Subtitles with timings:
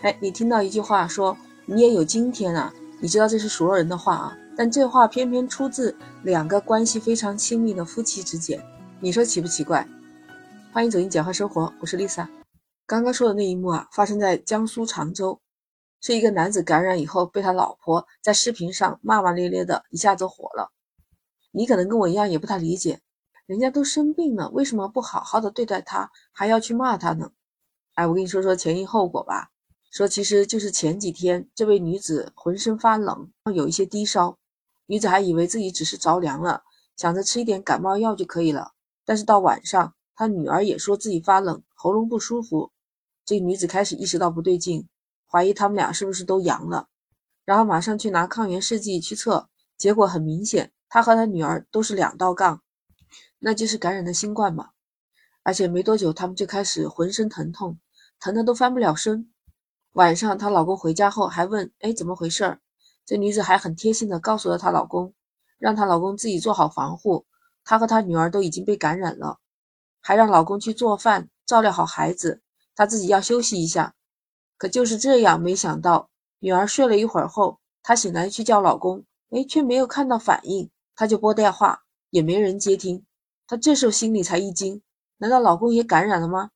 [0.00, 2.72] 哎，你听到一句话说你也有今天啊？
[3.02, 8.58] 你知道这是所有人的话啊，但这话偏偏出自两个关系非常亲密的夫妻之间，
[8.98, 9.86] 你说奇不奇怪？
[10.72, 12.26] 欢迎走进简化生活，我是 Lisa。
[12.86, 15.38] 刚刚说的那一幕啊，发生在江苏常州，
[16.00, 20.72] 是一个男子感染以后被他老婆在视频上骂骂咧咧的，一下子火了。
[21.50, 23.00] 你可能跟我一样也不太理解，
[23.44, 27.32] 人家都生病了，为什么不好好的对待他，还要去骂他呢？
[27.96, 29.50] 哎，我跟你说说前因后果吧。
[29.90, 34.38] 说其实就是前几天，这位女子浑身发冷，有一些低烧，
[34.86, 36.62] 女子还以为自己只是着凉了，
[36.96, 38.70] 想着吃一点感冒药就可以了。
[39.04, 42.70] 但是到晚上，她女儿也说自己发冷，喉咙不舒服。
[43.24, 44.86] 这女子开始意识到不对劲，
[45.26, 46.86] 怀疑他们俩是不是都阳了，
[47.44, 52.62] 然后马上去拿抗原试剂去测，结果很明显，她和她女儿都是两道杠，
[53.40, 54.70] 那就是感染的新冠嘛。
[55.42, 57.80] 而且没多久，他们就开始浑身疼痛，
[58.20, 59.28] 疼得都翻不了身。
[59.92, 62.58] 晚上她老公回家后还问：“哎，怎么回事？”
[63.04, 65.14] 这女子还很贴心的告诉了她老公，
[65.58, 67.26] 让她老公自己做好防护，
[67.64, 69.38] 她和她女儿都已经被感染了，
[70.00, 72.40] 还让老公去做饭，照料好孩子。
[72.76, 73.94] 她自己要休息一下，
[74.56, 83.04] 可就是这样，没想到女儿睡了一会儿后，她醒来去叫老公，哎，却没有看到反应，她就拨电话，也没人接听。
[83.48, 84.80] 她这时候心里才一惊，
[85.18, 86.50] 难道老公也感染了吗？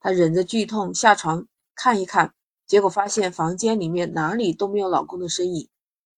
[0.00, 2.34] 她忍着剧痛下床看一看，
[2.70, 5.68] 结果发现房间里面哪里都没有老公的身影。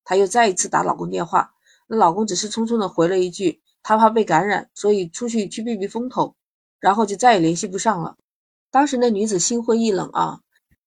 [0.05, 1.55] 她又再一次打老公电话，
[1.87, 6.37] 那老公只是匆匆的回了一句，他怕被感染，所以出去去避避风头，
[6.79, 8.19] 然后就再也联系不上了。
[8.71, 10.41] 当时那女子心灰意冷啊，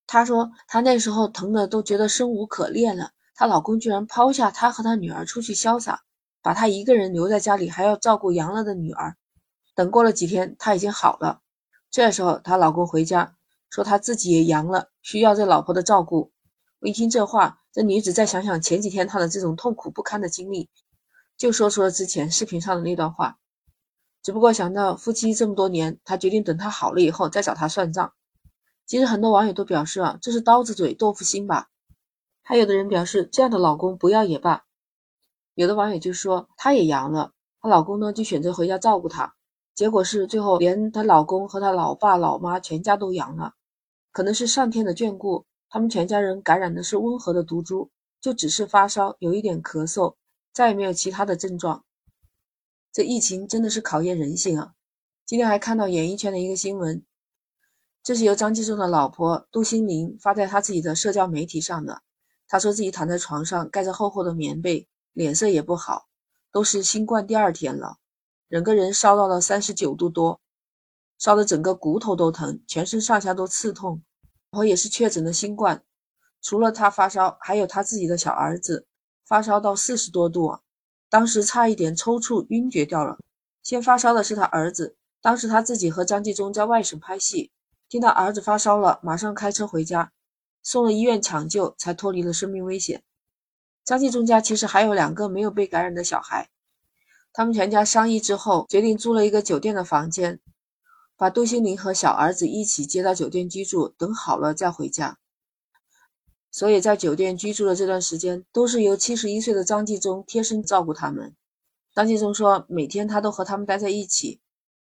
[0.05, 6.03] 她说她那时候疼的都觉得生无可恋了，她老公居然抛下她和她女儿出去潇洒，
[6.43, 9.15] 把她一个人留在家里，还要照顾阳了的女儿。
[9.73, 11.41] 等过了几天，她已经好了。
[11.89, 13.34] 这时候她老公回家
[13.69, 16.31] 说他自己也阳了，需要这老婆的照顾。
[16.79, 20.69] 我一听这话，这女子再想想前几天她的这种痛苦不堪的经历，
[21.37, 23.37] 就说出了之前视频上的那段话。
[24.21, 28.13] 只不过想到夫妻这么多年，她决定等他好了以后再找他算账。
[28.85, 31.69] 其实很多网友都表示啊，这是刀子嘴豆腐心吧。
[32.43, 34.65] 还有的人表示这样的老公不要也罢。
[35.55, 37.31] 有的网友就说她也阳了，
[37.61, 39.35] 她老公呢就选择回家照顾她，
[39.75, 43.53] 结果是最后连她老公和她老爸老妈全家都阳了。
[44.11, 47.89] 可能是上天的眷顾，他们全家人感染的是温和的毒株，
[48.21, 50.15] 就只是发烧，有一点咳嗽，
[50.53, 51.83] 再也没有其他的症状。
[52.93, 54.71] 这疫情真的是考验人性啊！
[55.25, 57.03] 今天还看到演艺圈的一个新闻，
[58.01, 62.01] 这是由张纪中的老婆杜心凌发在他自己的社交媒体上的。
[62.47, 66.05] 他说自己躺在床上，盖着厚厚的棉被，脸色也不好，
[66.53, 67.97] 都是新冠第二天了，
[68.55, 70.39] 整个人烧到了三十九度多，
[71.17, 74.01] 烧的整个骨头都疼，全身上下都刺痛。
[74.49, 75.83] 然后也是确诊的新冠，
[76.41, 78.87] 除了他发烧，还有他自己的小儿子
[79.25, 80.57] 发烧到四十多度。
[81.09, 83.17] 当时差一点抽搐晕厥掉了。
[83.61, 87.51] 先发烧的是他儿子，当时他自己和张纪中在外省拍戏，
[87.89, 90.13] 听到儿子发烧了，马上开车回家，
[90.63, 93.03] 送了医院抢救，才脱离了生命危险。
[93.83, 96.49] 张纪中家其实还有两个没有被感染的小孩，
[97.37, 100.39] 他们全家商议之后，决定租了一个酒店的房间，
[101.17, 105.17] 把杜心凌和小儿子一起接到酒店居住，等好了再回家。
[106.49, 111.35] 所以在酒店居住的这段时间，都是由七十一岁的张纪中贴身照顾他们。
[111.93, 114.39] 张纪中说，每天他都和他们待在一起。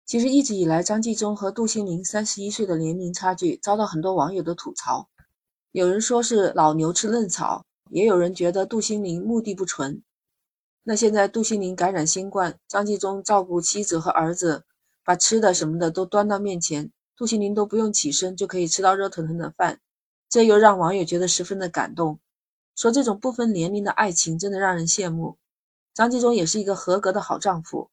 [0.04, 5.08] 其实一直以来，张纪中和杜心凌三十一岁的年龄差距遭到很多网友的吐槽。
[5.70, 10.02] 有人说是老牛吃嫩草，也有人觉得杜心凌目的不纯。
[10.84, 14.64] 那现在杜心凌感染新冠，张纪中照顾妻子和儿子，
[15.04, 19.80] 把吃的什么的都端到面前，杜心凌都不用起身就可以吃到热腾腾的饭。
[20.28, 22.18] 这又让网友觉得十分的感动，
[22.74, 25.36] 说这种不分年龄的爱情真的让人羡慕。
[25.94, 27.90] 张纪中也是一个合格的好丈夫。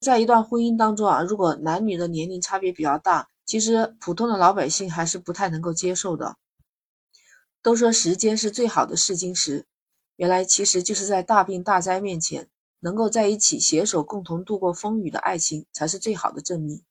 [0.00, 6.36] 在一段婚姻当中啊，如果男女的年龄差别比较大，其实普通的老百姓还是不太能够接受的。
[7.62, 9.64] 都说时间是最好的试金石，
[10.18, 12.48] 原来其实就是在大病大灾面前，
[12.80, 16.82] 能够在一起携手共同度过风雨的爱情才是最好的证明。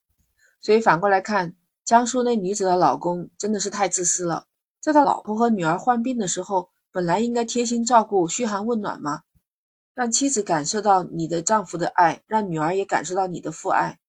[0.62, 1.54] 所以反过来看，
[1.84, 4.46] 江苏那女子的老公真的是太自私了。
[4.80, 9.24] 在他老婆和女儿患病的时候，本来应该贴心照顾、嘘寒问暖吗？
[9.94, 14.00] 让妻子感受到你的丈夫的爱，让女儿也感受到你的父爱。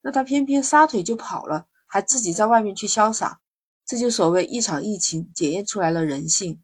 [0.00, 3.40] 那他偏偏撒腿就跑了，还自己在外面去潇洒。
[3.84, 6.62] 这就所谓一场疫情检验出来了人性。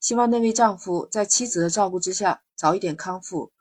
[0.00, 3.52] 希望那位丈夫在妻子的照顾之下早一点康复，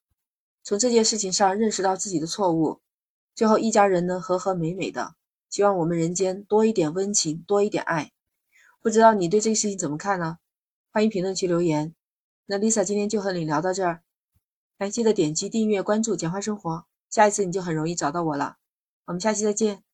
[0.63, 2.79] 从这件事情上认识到自己的错误，
[3.35, 5.15] 最后一家人能和和美美的。
[5.49, 8.11] 希望我们人间多一点温情，多一点爱。
[8.81, 10.37] 不知道你对这个事情怎么看呢？
[10.91, 11.93] 欢迎评论区留言。
[12.45, 14.01] 那 Lisa 今天就和你聊到这儿，
[14.77, 18.57] 哎，记得点击订阅关注简化生活，下一次你就很容易找到我了。
[19.05, 19.88] 我们下期再见。